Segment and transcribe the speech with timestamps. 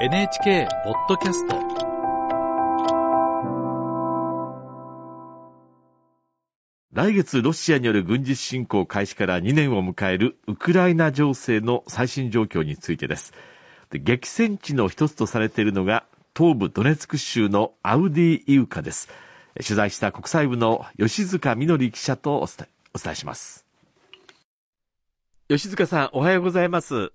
[0.00, 1.56] NHK ポッドキャスト。
[6.92, 13.32] 来月ロシアによる軍事侵攻開始から2年を迎えるウクライナ情勢の最新状況についてです。
[13.90, 16.04] で激戦地の一つとされているのが
[16.36, 19.08] 東部ドネツク州のアウディイウカです。
[19.56, 23.66] 取材した国際部の吉塚みのり記者とお伝えお伝えします。
[25.48, 27.10] 吉塚さんおはようございます。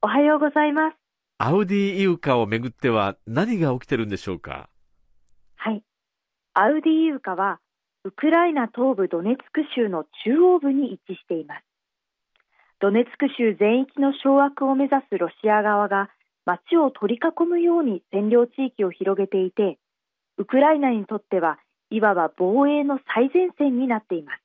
[0.00, 1.05] おはようございます
[1.38, 4.70] アウディイウカをめぐっては何が起きてるんでしょうか？
[5.56, 5.82] はい
[6.54, 7.60] アウディイウカは
[8.04, 11.64] ウクライナ東部ドネツク州の中央部に位置しています。
[12.80, 16.08] ドネツク州全域の掌握を目指すロシア側が
[16.46, 19.76] 町を取り囲むように占領地域を広げていて、
[20.38, 21.58] ウクライナにとっては
[21.90, 24.40] いわば防衛の最前線になっています。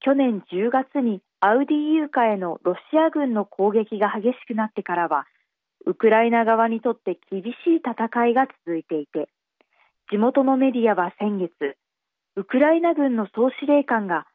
[0.00, 5.24] 去年10月にアウディイウカへのロシア軍の攻撃が激しくなってからは、
[5.86, 9.28] ウクライナ側にとって厳しい戦いが続いていて、
[10.10, 11.76] 地元のメディアは先月、
[12.36, 14.26] ウクライナ軍の総司令官が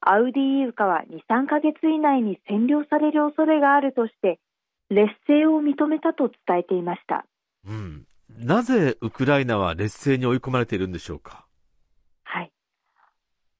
[0.00, 4.38] アウディイウカは2、3ヶ月以内に占領される恐れがあるとして
[4.90, 7.26] 劣勢を認めたと伝えていました。
[7.66, 8.06] うん。
[8.38, 11.46] なぜウクライナは劣勢に追い込まれているんでしょうか？
[12.22, 12.52] はい。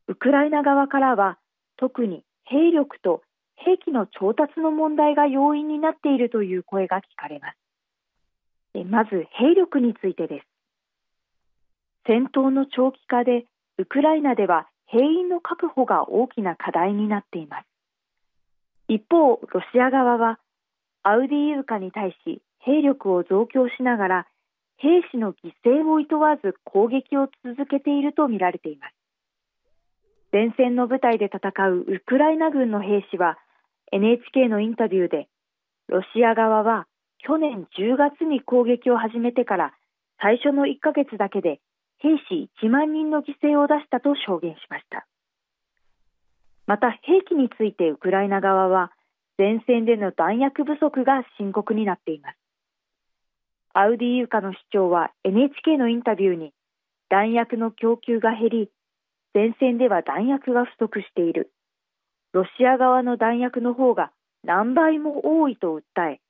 [0.07, 1.39] ウクライナ側からは
[1.77, 3.23] 特に兵力と
[3.65, 8.85] 兵器の調達の問題が要因になっているという声が聞かれます。
[8.85, 10.47] まず兵力についてです。
[12.07, 13.45] 戦闘の長期化で
[13.77, 17.67] ウクライナでは兵員の確保が大きな課題になっています。
[18.89, 20.39] 一方、ロシア側は
[21.03, 24.27] アウディイウカに対し兵力を増強しながら
[24.77, 28.95] 兵士の犠牲をいとわず攻撃を続けているとみられています。
[30.33, 33.39] 前線の部隊で戦うウクライナ軍の兵士は
[33.93, 35.29] NHK のインタビューで
[35.89, 36.87] ロシア側は
[37.19, 39.75] 去年10月に攻撃を始めてから
[40.21, 41.61] 最初の1ヶ月だけで
[41.99, 45.07] 兵士1万人の犠牲を出したと証言しました。
[46.67, 48.93] また兵器についてウクライナ側は
[49.39, 52.37] 前線での弾薬不足が深刻になっています。
[53.73, 56.53] アウディイウカの市長は NHK のインタビューに
[57.09, 58.71] 弾薬の供給が減り、
[59.33, 61.51] 前線では弾薬が不足している。
[62.33, 64.13] ロシア側の弾薬の方が
[64.45, 66.21] 何倍も多いと訴え、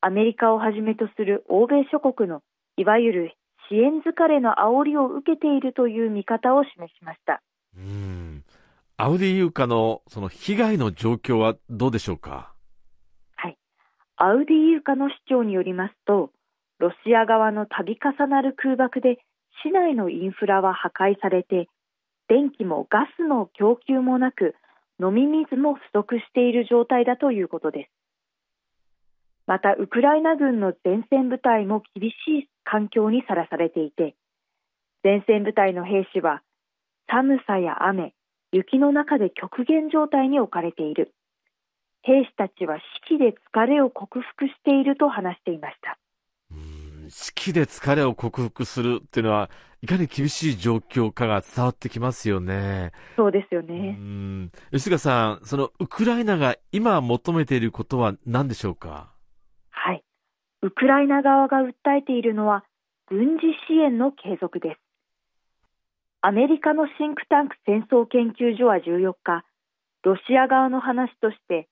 [0.00, 2.42] アメリカをはじめとする欧米諸国の
[2.76, 3.34] いわゆる
[3.68, 7.42] 支援疲れの煽りを受けているという見方を示しました。
[7.76, 8.44] うん
[8.98, 12.54] アウディユーカのその被害の状況はどうでしょうか？
[13.34, 13.58] はい。
[14.16, 16.30] アウディユーカの市長によりますと、
[16.78, 19.18] ロシア側の度重なる空爆で
[19.62, 21.68] 市内のインフラは破壊されて、
[22.28, 24.54] 電気もガスの供給もなく、
[25.00, 27.90] 飲み水も不足している状態だということです。
[29.46, 32.14] また、ウクライナ軍の前線部隊も厳し
[32.44, 34.16] い環境にさらされていて、
[35.04, 36.42] 前線部隊の兵士は
[37.08, 38.12] 寒さや雨、
[38.52, 41.12] 雪の中で極限状態に置かれている。
[42.02, 45.98] 兵士たちは士気で疲れを克服していると話していました。
[47.08, 49.50] 士気で疲れを克服するっていうのは、
[49.82, 52.92] いかに厳しい状況かが伝わってきますよね。
[53.16, 53.98] そうですよね。
[54.72, 59.14] 吉川さん、そのウクライナが今求めていることは何でしょうか？
[60.62, 62.64] ウクライナ側が訴えているのは
[63.08, 64.80] 軍事支援の継続です。
[66.22, 69.44] アメリカのシンクタンク戦争研究所は14日、
[70.02, 71.68] ロシア側の話として、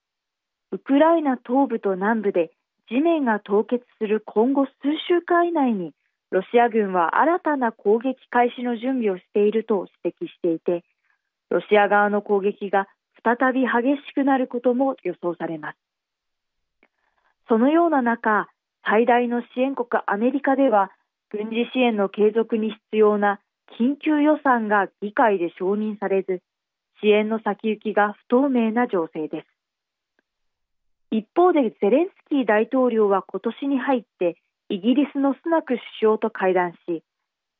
[0.71, 2.53] ウクライナ東部と南部で
[2.89, 4.73] 地面が凍結する今後数
[5.09, 5.93] 週間以内に、
[6.31, 10.85] ロシア軍は新たな攻撃開始の準備をしていると指摘していて、
[11.51, 12.89] ロシア側の攻撃が
[13.25, 15.79] 再び激しくなることも予想されます。
[17.49, 18.49] そのような中、
[18.87, 20.91] 最大の支援国アメリカでは
[21.31, 23.41] 軍事支援の継続に必要な
[23.79, 26.43] 緊急予算が議会で承認されず
[27.01, 29.54] 支援の先行きが不透明な情勢です
[31.15, 34.37] 一方でゼレンスキー大統領は今年に入って
[34.69, 37.05] イギリスのスナク首相と会談し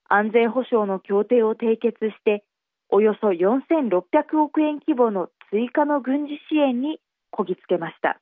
[0.09, 2.43] 安全保障の協定を締結して
[2.91, 6.99] およそ4600億円規模の追加の軍事支援に
[7.31, 8.19] こぎつけました。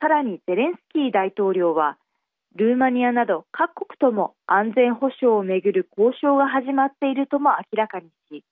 [0.00, 1.98] さらにゼレンスキー大統領は、
[2.54, 8.44] ルーマニアなど各国とも安全保障をめぐる交渉が始まっているとも明らかにし、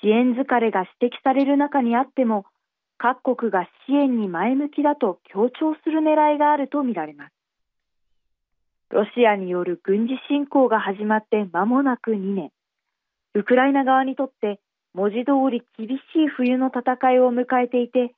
[0.00, 2.46] 支援疲れが指摘される中にあっても、
[2.98, 7.32] 各国が支援に前向きだと強調する狙いがあるとみられます。
[8.90, 12.50] ロシアによる軍事侵攻が始まって間もなく2年。
[13.34, 14.60] ウクライナ側にとって
[14.94, 18.14] 文字通り厳しい冬の戦いを迎えていて、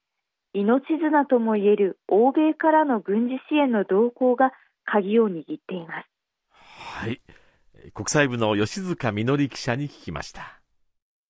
[0.55, 4.53] 命綱ともいえる欧米からの軍事支援の動向が
[4.85, 6.09] 鍵を握っています。
[6.53, 7.21] はい。
[7.93, 10.60] 国際部の吉塚みのり記者に聞きました。